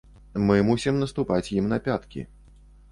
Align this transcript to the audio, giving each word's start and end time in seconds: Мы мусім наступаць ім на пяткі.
Мы 0.47 0.55
мусім 0.69 0.95
наступаць 1.03 1.45
ім 1.61 1.71
на 1.75 1.81
пяткі. 1.91 2.21